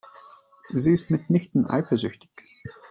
[0.73, 2.31] Sie ist mitnichten eifersüchtig.